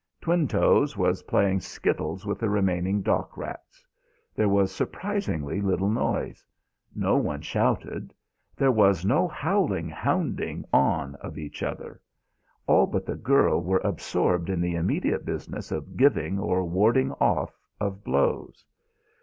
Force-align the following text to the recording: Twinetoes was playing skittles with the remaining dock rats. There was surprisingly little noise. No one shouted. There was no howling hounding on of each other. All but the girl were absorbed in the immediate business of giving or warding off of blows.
Twinetoes 0.19 0.97
was 0.97 1.21
playing 1.21 1.59
skittles 1.59 2.25
with 2.25 2.39
the 2.39 2.49
remaining 2.49 3.03
dock 3.03 3.37
rats. 3.37 3.85
There 4.33 4.49
was 4.49 4.71
surprisingly 4.73 5.61
little 5.61 5.91
noise. 5.91 6.43
No 6.95 7.17
one 7.17 7.41
shouted. 7.41 8.11
There 8.55 8.71
was 8.71 9.05
no 9.05 9.27
howling 9.27 9.89
hounding 9.89 10.65
on 10.73 11.13
of 11.21 11.37
each 11.37 11.61
other. 11.61 12.01
All 12.65 12.87
but 12.87 13.05
the 13.05 13.13
girl 13.13 13.61
were 13.61 13.81
absorbed 13.83 14.49
in 14.49 14.59
the 14.59 14.73
immediate 14.73 15.23
business 15.23 15.71
of 15.71 15.95
giving 15.95 16.39
or 16.39 16.63
warding 16.65 17.11
off 17.19 17.55
of 17.79 18.03
blows. 18.03 18.65